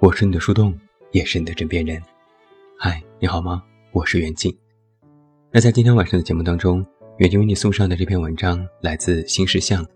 [0.00, 0.74] 我是你的树洞，
[1.10, 2.02] 也是你的枕边人。
[2.78, 3.62] 嗨，你好吗？
[3.92, 4.56] 我是袁静。
[5.50, 6.82] 那在今天晚上的节目当中，
[7.18, 9.86] 袁静为你送上的这篇文章来自新事项，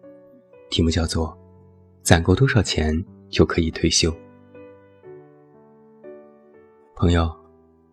[0.68, 1.28] 题目叫做
[2.02, 4.10] 《攒够多少钱就可以退休》。
[6.96, 7.34] 朋友，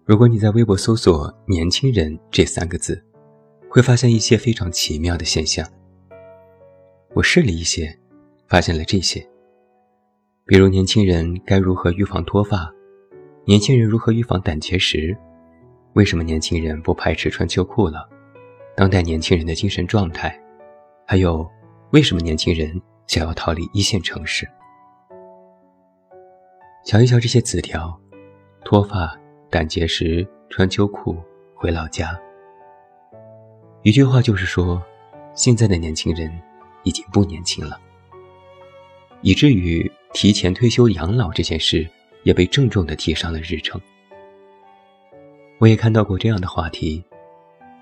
[0.03, 3.01] 如果你在微博搜索“年轻人”这三个字，
[3.69, 5.65] 会发现一些非常奇妙的现象。
[7.13, 7.97] 我试了一些，
[8.49, 9.25] 发现了这些。
[10.51, 12.69] 比如年轻人该如何预防脱发？
[13.45, 15.17] 年轻人如何预防胆结石？
[15.93, 18.05] 为什么年轻人不排斥穿秋裤了？
[18.75, 20.37] 当代年轻人的精神状态，
[21.07, 21.49] 还有
[21.91, 22.69] 为什么年轻人
[23.07, 24.45] 想要逃离一线城市？
[26.85, 27.97] 瞧一瞧这些词条：
[28.65, 29.17] 脱发、
[29.49, 31.15] 胆结石、穿秋裤、
[31.55, 32.19] 回老家。
[33.83, 34.83] 一句话就是说，
[35.33, 36.29] 现在的年轻人
[36.83, 37.79] 已经不年轻了，
[39.21, 39.89] 以至于。
[40.13, 41.87] 提前退休养老这件事
[42.23, 43.79] 也被郑重地提上了日程。
[45.57, 47.03] 我也看到过这样的话题：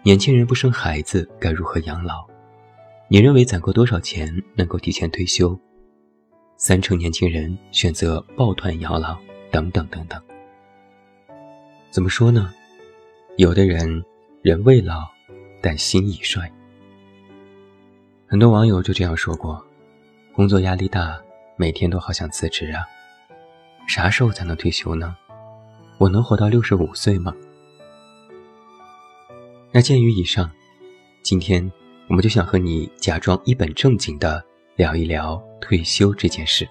[0.03, 2.25] 年轻人不生孩子该如何养老？
[3.07, 5.57] 你认为攒够多少钱能够提前退休？
[6.57, 9.17] 三成年轻人选择抱团养老，
[9.49, 10.21] 等等等等。
[11.89, 12.53] 怎么说呢？
[13.37, 14.03] 有的人
[14.41, 15.07] 人未老，
[15.61, 16.51] 但心已衰。
[18.27, 19.65] 很多网友就这样说过：
[20.33, 21.19] 工作压力大。
[21.61, 22.87] 每天都好想辞职啊！
[23.85, 25.13] 啥时候才能退休呢？
[25.97, 27.35] 我能活到六十五岁吗？
[29.73, 30.49] 那鉴于以上，
[31.21, 31.69] 今天
[32.07, 34.41] 我们就想和你假装一本正经的
[34.77, 36.65] 聊一聊退休这件事。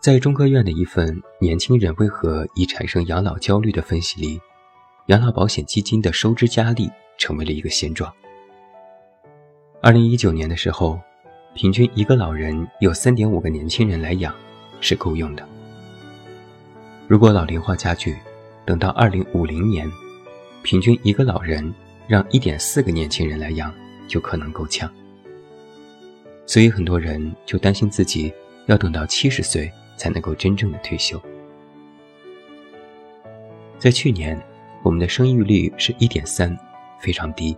[0.00, 1.06] 在中科院的一份
[1.40, 4.40] 《年轻人为何易产生养老焦虑》的分析里，
[5.06, 8.12] 养老保险基金的收支压力成为了一个现状。
[9.80, 11.00] 二零一九年的时候。
[11.54, 14.34] 平均一个老人有三点五个年轻人来养，
[14.80, 15.48] 是够用的。
[17.06, 18.16] 如果老龄化加剧，
[18.64, 19.88] 等到二零五零年，
[20.64, 21.72] 平均一个老人
[22.08, 23.72] 让一点四个年轻人来养，
[24.08, 24.90] 就可能够呛。
[26.44, 28.32] 所以很多人就担心自己
[28.66, 31.22] 要等到七十岁才能够真正的退休。
[33.78, 34.36] 在去年，
[34.82, 36.58] 我们的生育率是一点三，
[36.98, 37.56] 非常低。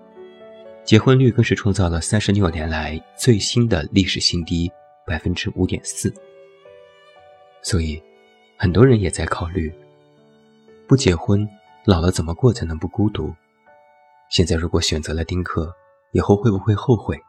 [0.86, 4.70] 结婚率更是创造了三十六年来最新的历史新低，
[5.04, 6.14] 百分之五点四。
[7.60, 8.00] 所以，
[8.56, 9.74] 很多人也在考虑：
[10.86, 11.44] 不结婚，
[11.86, 13.34] 老了怎么过才能不孤独？
[14.30, 15.74] 现在如果选择了丁克，
[16.12, 17.20] 以后会不会后悔？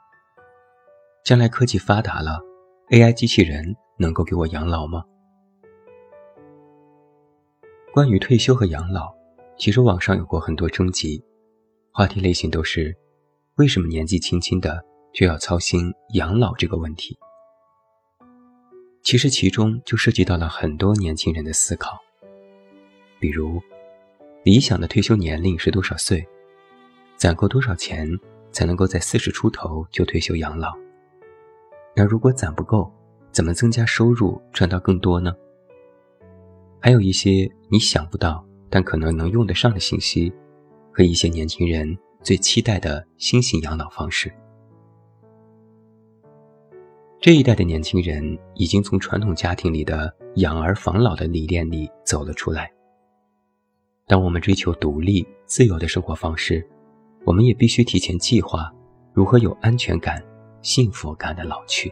[1.23, 2.39] 将来科技发达了
[2.91, 5.03] ，AI 机器人能够给我养老吗？
[7.91, 9.11] 关于退休和养老，
[9.57, 11.23] 其实网上有过很多征集，
[11.91, 12.95] 话题类型都是。
[13.57, 17.17] 为什么年纪轻轻的就要操心养老这个问题？
[19.01, 21.97] 其实其中就涉及到了很多年轻人的思考，
[23.19, 23.59] 比如
[24.43, 26.23] 理想的退休年龄是多少岁？
[27.15, 28.07] 攒够多少钱
[28.51, 30.71] 才能够在四十出头就退休养老？
[31.95, 32.93] 那如果攒不够，
[33.31, 35.35] 怎么增加收入赚到更多呢？
[36.79, 40.31] 还有一些你想不到但可能能用得上的信息，
[40.93, 41.97] 和一些年轻人。
[42.27, 44.29] 最期待的新型养老方式。
[47.21, 52.69] 这一代的年轻人已经从传统家庭里的养儿防老的理念里走了出来。
[54.07, 56.69] 当我们追求独立自由的生活方式，
[57.23, 58.69] 我们也必须提前计划
[59.13, 60.21] 如何有安全感、
[60.61, 61.89] 幸福感的老去。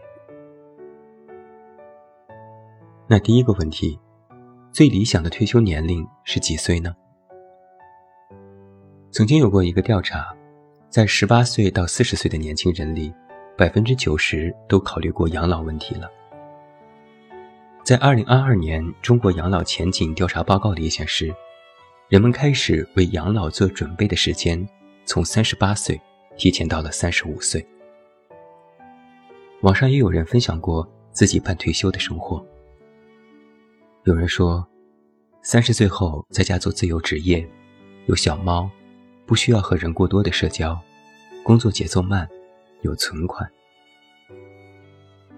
[3.08, 3.98] 那第一个问题，
[4.70, 6.94] 最理想的退休年龄是几岁呢？
[9.16, 10.28] 曾经有过一个调查，
[10.90, 13.10] 在十八岁到四十岁的年轻人里，
[13.56, 16.06] 百分之九十都考虑过养老问题了。
[17.82, 21.34] 在二零二二年中国养老前景调查报告里显示，
[22.10, 24.68] 人们开始为养老做准备的时间
[25.06, 25.98] 从三十八岁
[26.36, 27.66] 提前到了三十五岁。
[29.62, 32.44] 网上也有人分享过自己半退休的生活。
[34.04, 34.62] 有人说，
[35.40, 37.48] 三十岁后在家做自由职业，
[38.08, 38.70] 有小猫。
[39.26, 40.80] 不需要和人过多的社交，
[41.42, 42.28] 工作节奏慢，
[42.82, 43.50] 有存款。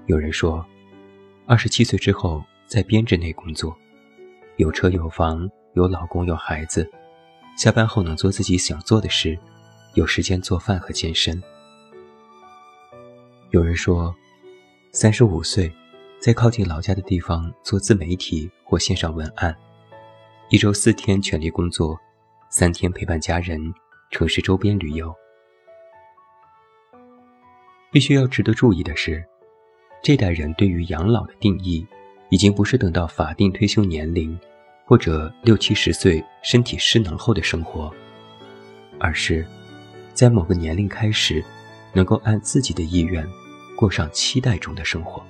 [0.04, 0.64] 有人说，
[1.46, 3.74] 二十七岁之后在编制内工作，
[4.56, 6.88] 有车有房，有老公有孩子，
[7.56, 9.38] 下班后能做自己想做的事，
[9.94, 11.42] 有时间做饭和健身。
[13.50, 14.14] 有人说，
[14.92, 15.72] 三十五岁
[16.20, 19.56] 在靠近老家的地方做自媒体或线上文案，
[20.50, 21.98] 一周四天全力工作。
[22.50, 23.60] 三天陪伴家人，
[24.10, 25.14] 城市周边旅游。
[27.92, 29.22] 必须要值得注意的是，
[30.02, 31.86] 这代人对于养老的定义
[32.30, 34.38] 已经不是等到法定退休年龄，
[34.86, 37.94] 或者六七十岁身体失能后的生活，
[38.98, 39.46] 而是，
[40.14, 41.44] 在某个年龄开始，
[41.92, 43.28] 能够按自己的意愿，
[43.76, 45.22] 过上期待中的生活。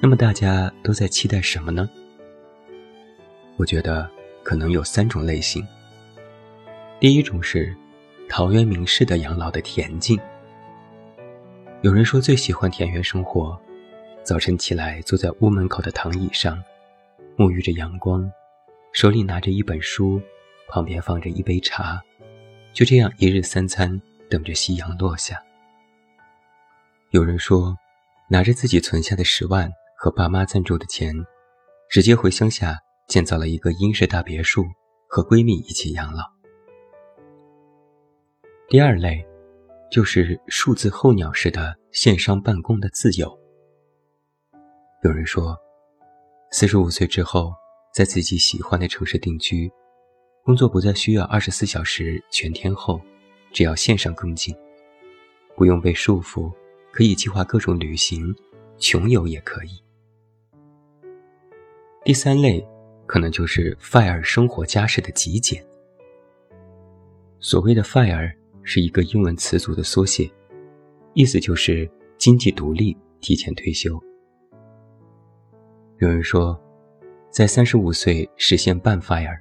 [0.00, 1.88] 那么大家都在期待什么呢？
[3.56, 4.10] 我觉得
[4.44, 5.66] 可能有三种类型。
[7.00, 7.74] 第一种是
[8.28, 10.16] 陶渊明式的养老的恬静。
[11.82, 13.60] 有人说最喜欢田园生活，
[14.22, 16.62] 早晨起来坐在屋门口的躺椅上，
[17.36, 18.30] 沐浴着阳光，
[18.92, 20.20] 手里拿着一本书，
[20.68, 22.00] 旁边放着一杯茶，
[22.72, 24.00] 就这样一日三餐，
[24.30, 25.42] 等着夕阳落下。
[27.10, 27.76] 有人说，
[28.28, 31.14] 拿着自己存下的十万和爸妈赞助的钱，
[31.90, 34.64] 直接回乡下建造了一个英式大别墅，
[35.06, 36.24] 和闺蜜一起养老。
[38.68, 39.26] 第二类。
[39.90, 43.38] 就是数字候鸟式的线上办公的自由。
[45.04, 45.56] 有人说，
[46.50, 47.52] 四十五岁之后，
[47.92, 49.70] 在自己喜欢的城市定居，
[50.42, 53.00] 工作不再需要二十四小时全天候，
[53.52, 54.52] 只要线上跟进，
[55.54, 56.52] 不用被束缚，
[56.90, 58.34] 可以计划各种旅行，
[58.78, 59.80] 穷游也可以。
[62.04, 62.66] 第三类，
[63.06, 65.64] 可能就是 FIRE 生活家式的极简。
[67.40, 68.34] 所谓的 FIRE。
[68.66, 70.26] 是一个英文词组的缩写，
[71.12, 71.86] 意思就是
[72.16, 74.02] 经济独立、提前退休。
[75.98, 76.58] 有人说，
[77.28, 79.38] 在三十五岁实现半 fire，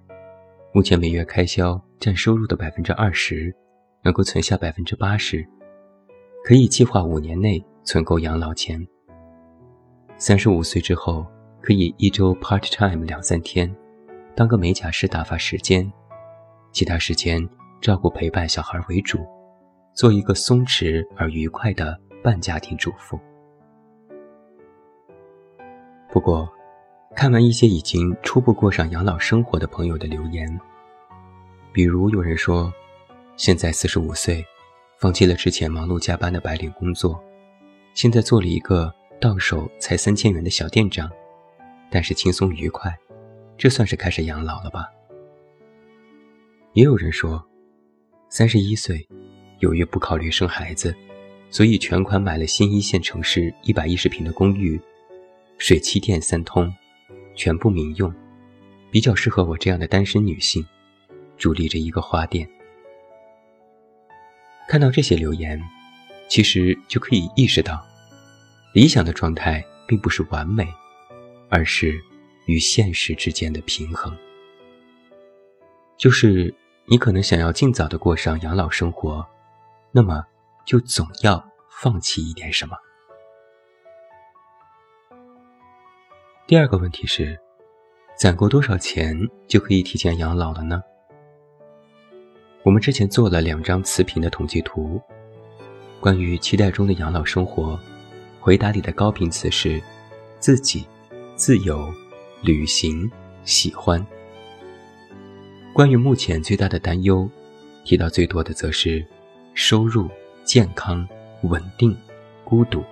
[0.74, 3.56] 目前每月开销占收入的百分之二十，
[4.04, 5.48] 能够存下百分之八十，
[6.44, 8.86] 可以计划五年内存够养老钱。
[10.18, 11.26] 三十五岁之后，
[11.64, 13.74] 可以一周 part time 两三天，
[14.36, 15.92] 当个美甲师打发时间，
[16.72, 17.50] 其他时间。
[17.82, 19.20] 照顾陪伴小孩为主，
[19.94, 23.20] 做一个松弛而愉快的半家庭主妇。
[26.10, 26.50] 不过，
[27.14, 30.58] 看完一些已经初步过上养老生活的朋友的留言，
[31.74, 32.72] 比如有人说，
[33.36, 34.42] 现在四十五岁，
[34.98, 37.22] 放弃了之前忙碌加班的白领工作，
[37.94, 38.90] 现在做了一个
[39.20, 41.12] 到手才三千元的小店长，
[41.94, 42.92] 但是轻松愉快，
[43.56, 44.90] 这算是开始养老了吧？
[46.74, 47.48] 也有人说。
[48.30, 49.08] 三十一岁，
[49.60, 50.92] 由于不考虑生孩子，
[51.52, 54.82] 所以全款买了新一线城市一百一十平的公寓，
[55.60, 56.74] 水气电三通，
[57.36, 58.12] 全部民用，
[58.90, 60.66] 比较适合我这样的单身女性，
[61.38, 62.50] 主理着一个花店。
[64.68, 65.62] 看到这些留言，
[66.28, 67.86] 其实就可以意识到，
[68.74, 70.68] 理想的状态并不是完美，
[71.54, 72.04] 而是
[72.48, 74.18] 与现实之间的平衡，
[75.96, 76.52] 就是。
[76.86, 79.26] 你可能想要尽早的过上养老生活，
[79.90, 80.22] 那么
[80.66, 82.76] 就总要放弃一点什么。
[86.46, 87.40] 第二个问题是，
[88.18, 89.18] 攒够多少钱
[89.48, 90.84] 就可以提前养老了呢？
[92.64, 95.02] 我们之前做了两张词频的统计图，
[96.02, 97.80] 关于期待中的养老生活，
[98.42, 99.82] 回答里的高频词是
[100.38, 100.86] 自己、
[101.36, 101.92] 自由、
[102.42, 103.10] 旅行、
[103.44, 104.06] 喜欢。
[105.74, 107.28] 关于目前最大的担忧，
[107.84, 109.04] 提到最多的则是
[109.56, 110.08] 收入、
[110.44, 111.08] 健康、
[111.42, 111.98] 稳定、
[112.44, 112.84] 孤独。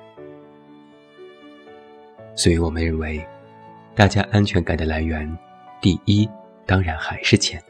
[2.35, 3.23] 所以我们认为，
[3.93, 5.37] 大家安全感的来源，
[5.79, 6.27] 第一
[6.65, 7.61] 当然还是钱。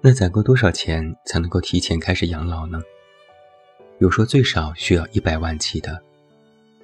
[0.00, 2.82] 那攒够多少钱才能够提前开始养老呢？
[4.00, 6.02] 有说最少需要一百万起的，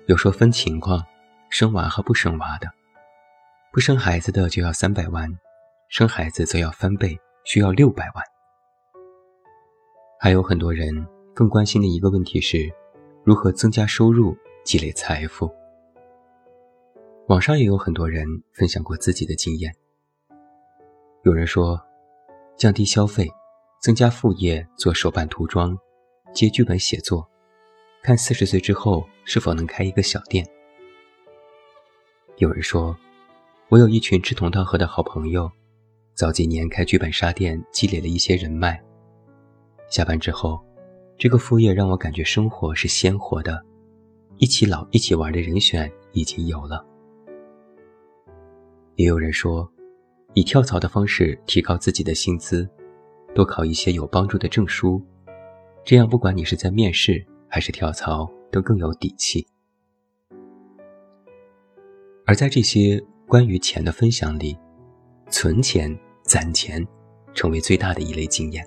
[0.06, 1.04] 有说分情况，
[1.50, 2.68] 生娃和不生娃的，
[3.72, 5.28] 不生孩子的就要三百万。
[5.88, 8.24] 生孩子则要翻倍，需要六百万。
[10.20, 12.70] 还有很多人更关心的一个问题是，
[13.24, 15.50] 如何增加收入、积累财富。
[17.28, 19.74] 网上也有很多人分享过自己的经验。
[21.22, 21.80] 有人说，
[22.58, 23.26] 降低消费，
[23.80, 25.76] 增加副业，做手办涂装，
[26.34, 27.26] 接剧本写作，
[28.02, 30.46] 看四十岁之后是否能开一个小店。
[32.38, 32.96] 有人说，
[33.68, 35.50] 我有一群志同道合的好朋友。
[36.14, 38.80] 早几年开剧本杀店，积累了一些人脉。
[39.88, 40.64] 下班之后，
[41.16, 43.60] 这个副业让我感觉生活是鲜活的，
[44.36, 46.86] 一起老一起玩的人选已经有了。
[48.94, 49.68] 也有人说，
[50.34, 52.68] 以跳槽的方式提高自己的薪资，
[53.34, 55.02] 多考一些有帮助的证书，
[55.84, 59.44] 这样不管你是在面试还是跳槽，都更有底气。
[62.28, 64.56] 而在这些关于钱的分享里，
[65.30, 65.98] 存钱。
[66.24, 66.86] 攒钱，
[67.32, 68.62] 成为最大的一类经验。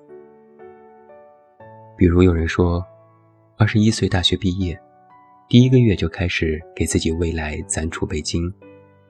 [1.95, 2.83] 比如有人说，
[3.55, 4.75] 二十一岁大学毕业，
[5.47, 8.51] 第一个月就开始给自己未来攒储备金，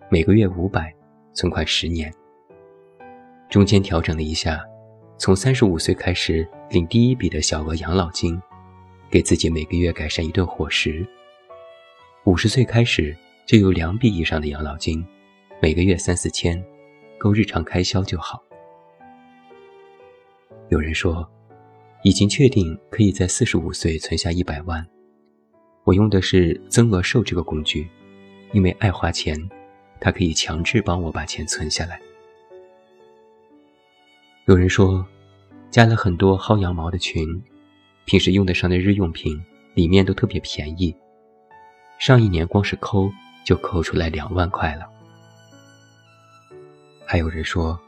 [0.10, 0.94] 每个月五百，
[1.32, 2.14] 存款十年。
[3.50, 4.62] 中间调整了一下，
[5.18, 8.38] 从三十五岁开始领第一笔的小额养老金，
[9.10, 11.08] 给自己每个月改善一顿伙食。
[12.26, 13.16] 五十岁开始
[13.52, 15.06] 就有两笔以上的养老金，
[15.62, 16.64] 每个月三四千，
[17.18, 18.42] 够日常开销就好。
[20.70, 21.30] 有人说，
[22.02, 24.88] 已经确定可以在四十五岁存下一百万。
[25.84, 27.90] 我用的是增额寿这个工具，
[28.54, 29.38] 因为爱花钱，
[30.00, 32.02] 它可以强制帮我把钱存下来。
[34.46, 35.06] 有人说，
[35.70, 37.28] 加了很多薅羊毛的群，
[38.06, 39.44] 平时用得上的日用品
[39.74, 40.96] 里面都特别便宜。
[42.00, 43.12] 上一年光是抠
[43.46, 44.88] 就扣出来两万块了。
[47.06, 47.80] 还有人说，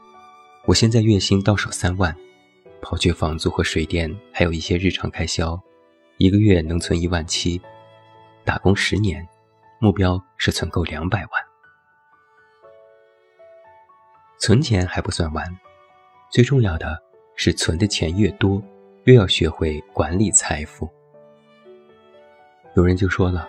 [0.66, 2.14] 我现在月薪到手三万，
[2.82, 5.58] 刨去房租和水电，还有一些日常开销，
[6.18, 7.60] 一个月能存一万七。
[8.44, 9.26] 打工十年，
[9.80, 11.30] 目标是存够两百万。
[14.38, 15.44] 存钱还不算完。
[16.30, 17.02] 最重要的
[17.36, 18.62] 是，存的钱越多，
[19.04, 20.86] 越要学会管理财富。
[22.76, 23.48] 有人就说了，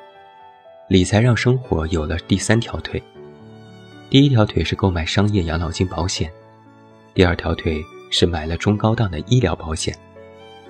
[0.88, 3.01] 理财让生活有了第三条腿。
[4.08, 6.32] 第一条腿是购买商业养老金保险，
[7.15, 9.98] 第二条腿是买了中高档的医疗保险，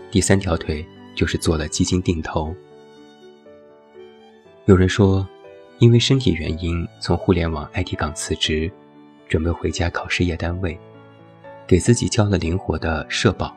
[0.10, 0.86] 第三条腿
[1.18, 2.56] 就是做了基金定投。
[4.64, 5.28] 有人说，
[5.80, 8.72] 因为身体原因从互联网 IT 岗辞职，
[9.28, 10.80] 准备回家考事业单位。
[11.68, 13.54] 给自己交了灵活的社保，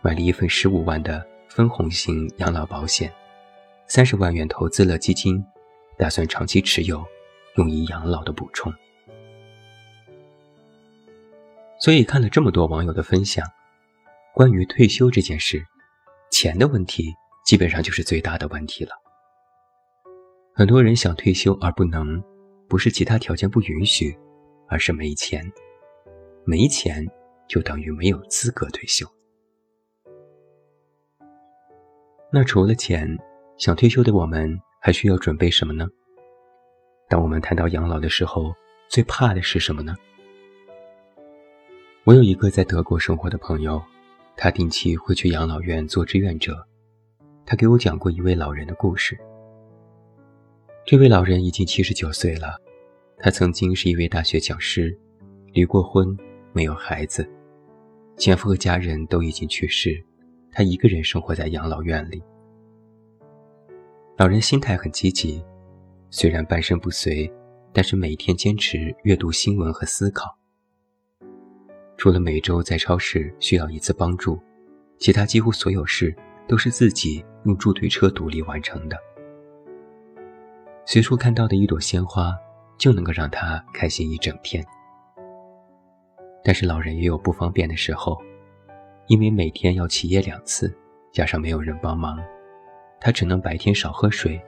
[0.00, 3.12] 买了一份十五万的分红型养老保险，
[3.88, 5.44] 三十万元投资了基金，
[5.98, 7.04] 打算长期持有，
[7.56, 8.72] 用以养老的补充。
[11.78, 13.46] 所以看了这么多网友的分享，
[14.34, 15.64] 关于退休这件事，
[16.30, 18.92] 钱的问题基本上就是最大的问题了。
[20.54, 22.22] 很多人想退休而不能，
[22.68, 24.16] 不是其他条件不允许，
[24.68, 25.44] 而是没钱。
[26.44, 27.06] 没钱
[27.48, 29.06] 就等于没有资格退休。
[32.32, 33.18] 那除了钱，
[33.58, 35.88] 想退休的我们还需要准备什么呢？
[37.08, 38.54] 当我们谈到养老的时候，
[38.88, 39.96] 最怕的是什么呢？
[42.04, 43.82] 我有一个在德国生活的朋友，
[44.36, 46.64] 他定期会去养老院做志愿者。
[47.44, 49.18] 他给我讲过一位老人的故事。
[50.84, 52.56] 这位老人已经七十九岁了，
[53.18, 54.96] 他曾经是一位大学讲师，
[55.52, 56.16] 离过婚。
[56.52, 57.28] 没有孩子，
[58.16, 60.00] 前夫和家人都已经去世，
[60.52, 62.22] 他一个人生活在养老院里。
[64.18, 65.44] 老人心态很积极，
[66.08, 67.30] 虽然半身不遂，
[67.70, 70.34] 但是每天坚持阅读新闻和思考。
[71.98, 74.40] 除了每周在超市需要一次帮助，
[74.96, 76.16] 其他几乎所有事
[76.48, 78.96] 都是自己用助推车独立完成的。
[80.86, 82.34] 随处看到的一朵鲜花，
[82.78, 84.64] 就能够让他开心一整天。
[86.42, 88.16] 但是老人也有不方便的时候，
[89.08, 90.74] 因为每天要起夜两次，
[91.12, 92.18] 加上没有人帮忙，
[93.00, 94.40] 他只能白天少喝水，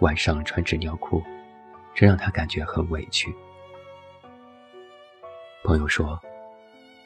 [0.00, 1.22] 晚上穿纸尿裤，
[1.94, 3.34] 这让他感觉很委屈。
[5.64, 6.20] 朋友说，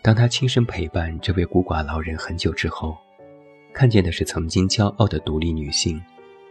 [0.02, 2.96] 当他亲身陪伴这位孤寡老人很久之后，
[3.72, 6.02] 看见的是曾经骄傲的独立女性，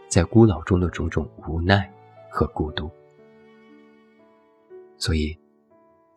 [0.08, 1.90] 在孤老中的种种无奈
[2.30, 2.90] 和孤独。
[4.96, 5.36] 所以。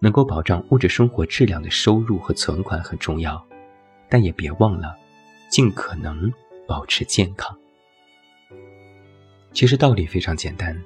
[0.01, 3.45] 能够保障物质生活质量的收入和存款很重要，
[4.07, 4.97] 但也别忘了，
[5.49, 6.31] 尽可能
[6.65, 7.53] 保持健康。
[9.51, 10.79] 其实道理非常简单，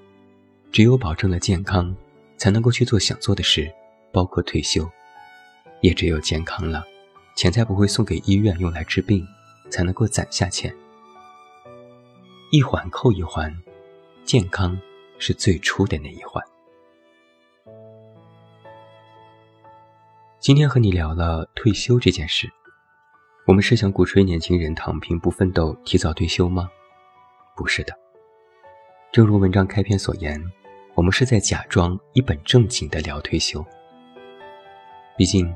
[0.72, 1.96] 只有保证了健康，
[2.38, 3.72] 才能够去做想做的事，
[4.12, 4.90] 包括退休。
[5.82, 6.84] 也只有健康了，
[7.36, 9.28] 钱才不会送给医院用来治病，
[9.70, 10.74] 才能够攒下钱。
[12.52, 13.54] 一环扣一环，
[14.24, 14.80] 健康
[15.20, 16.42] 是最初的那一环。
[20.40, 22.50] 今天和你聊了退休这件事，
[23.46, 26.70] 我们是想鼓吹年轻人躺平不奋斗、提早退休吗？
[27.58, 28.03] 不是的。
[29.14, 30.44] 正如文章开篇所言，
[30.96, 33.64] 我们是在假装一本正经的聊退休。
[35.16, 35.56] 毕竟，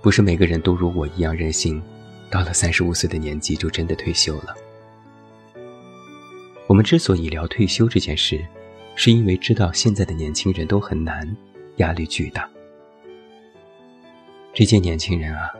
[0.00, 1.82] 不是每个人都如我一样任性，
[2.30, 4.54] 到了三十五岁的年纪就真的退休了。
[6.68, 8.40] 我们之所以聊退休这件事，
[8.94, 11.28] 是因为知道现在的年轻人都很难，
[11.78, 12.48] 压力巨大。
[14.54, 15.50] 这些年轻人啊，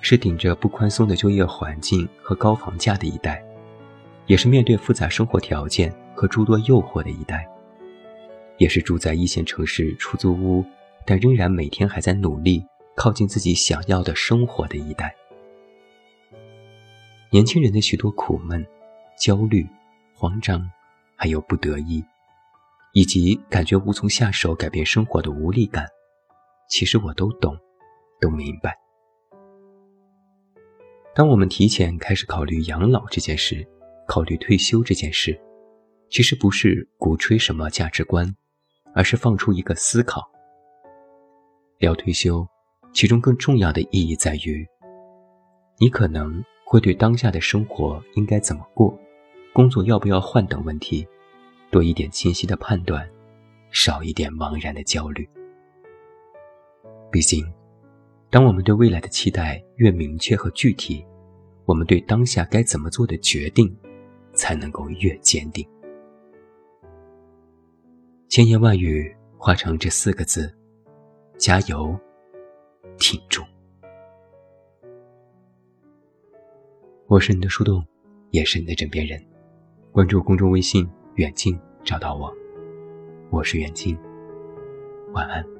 [0.00, 3.42] 是顶着不宽松的就业环境和高房价的一代，
[4.28, 7.48] 也是面对复杂生活条件和诸多诱惑的一代，
[8.58, 10.62] 也是住在一线城市出租屋，
[11.06, 12.62] 但仍然每天还在努力
[12.94, 15.14] 靠近自己想要的生活的一代。
[17.30, 18.64] 年轻人的许多苦闷、
[19.18, 19.66] 焦虑、
[20.14, 20.70] 慌张，
[21.16, 22.04] 还有不得已，
[22.92, 25.86] 以及感觉无从下手改变生活的无力感，
[26.68, 27.56] 其实我都懂，
[28.20, 28.78] 都明白。
[31.14, 33.66] 当我们提前开始考虑养老这件事，
[34.08, 35.38] 考虑退休这件事，
[36.08, 38.34] 其实不是鼓吹什么价值观，
[38.94, 40.26] 而是放出一个思考。
[41.78, 42.48] 聊退休，
[42.94, 44.66] 其中更重要的意义在于，
[45.78, 48.98] 你可能会对当下的生活应该怎么过。
[49.52, 51.06] 工作要不要换等问题，
[51.70, 53.06] 多一点清晰的判断，
[53.70, 55.28] 少一点茫然的焦虑。
[57.12, 57.44] 毕竟，
[58.30, 61.04] 当我们对未来的期待越明确和具体，
[61.66, 63.76] 我们对当下该怎么做的决定，
[64.32, 65.68] 才能够越坚定。
[68.28, 70.54] 千言万语化成这四个字：
[71.36, 71.98] 加油，
[72.98, 73.42] 挺住。
[77.06, 77.84] 我是你的树洞，
[78.30, 79.18] 也是你的枕边人。
[79.92, 82.32] 关注公众微信“远近”，找到我。
[83.30, 83.98] 我是远近，
[85.12, 85.57] 晚安。